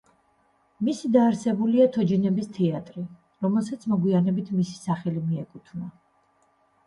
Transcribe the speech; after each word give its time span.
მისი 0.85 1.09
დაარსებულია 1.15 1.85
თოჯინების 1.97 2.47
თეატრი, 2.55 3.03
რომელსაც 3.47 3.85
მოგვიანებით 3.93 4.49
მისი 4.61 4.75
სახელი 4.87 5.23
მიეკუთვნა. 5.27 5.93